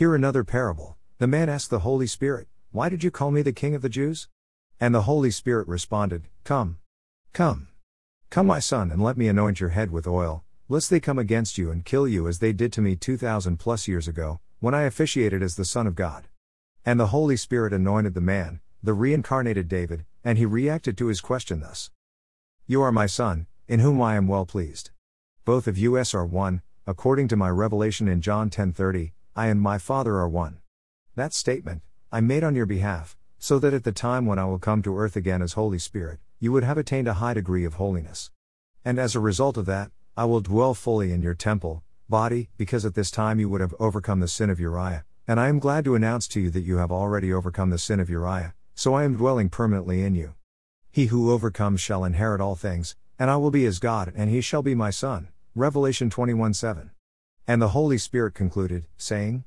[0.00, 0.96] Hear another parable.
[1.18, 3.90] The man asked the Holy Spirit, Why did you call me the king of the
[3.90, 4.28] Jews?
[4.80, 6.78] And the Holy Spirit responded, Come.
[7.34, 7.68] Come.
[8.30, 11.58] Come, my son, and let me anoint your head with oil, lest they come against
[11.58, 14.84] you and kill you as they did to me 2,000 plus years ago, when I
[14.84, 16.28] officiated as the Son of God.
[16.82, 21.20] And the Holy Spirit anointed the man, the reincarnated David, and he reacted to his
[21.20, 21.90] question thus
[22.66, 24.92] You are my son, in whom I am well pleased.
[25.44, 29.78] Both of us are one, according to my revelation in John 10:30, I and my
[29.78, 30.58] Father are one.
[31.14, 34.58] That statement, I made on your behalf, so that at the time when I will
[34.58, 37.74] come to earth again as Holy Spirit, you would have attained a high degree of
[37.74, 38.30] holiness.
[38.84, 42.84] And as a result of that, I will dwell fully in your temple, body, because
[42.84, 45.84] at this time you would have overcome the sin of Uriah, and I am glad
[45.84, 49.04] to announce to you that you have already overcome the sin of Uriah, so I
[49.04, 50.34] am dwelling permanently in you.
[50.90, 54.40] He who overcomes shall inherit all things, and I will be his God, and he
[54.40, 55.28] shall be my son.
[55.54, 56.90] Revelation 21 7.
[57.50, 59.42] And the Holy Spirit concluded, saying,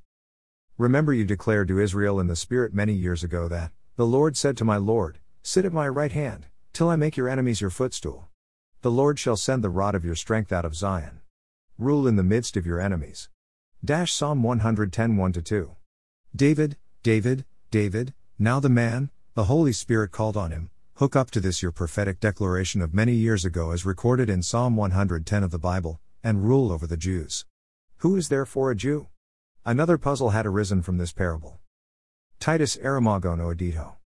[0.77, 4.57] Remember you declared to Israel in the Spirit many years ago that, the Lord said
[4.57, 8.27] to my Lord, Sit at my right hand, till I make your enemies your footstool.
[8.81, 11.21] The Lord shall send the rod of your strength out of Zion.
[11.77, 13.29] Rule in the midst of your enemies.
[13.85, 15.71] Dash Psalm 110 1 2.
[16.35, 21.39] David, David, David, now the man, the Holy Spirit called on him, hook up to
[21.39, 25.57] this your prophetic declaration of many years ago as recorded in Psalm 110 of the
[25.57, 27.45] Bible, and rule over the Jews.
[28.03, 29.07] Who is therefore a Jew?
[29.65, 31.61] Another puzzle had arisen from this parable.
[32.37, 33.93] Titus Aramagono Edito.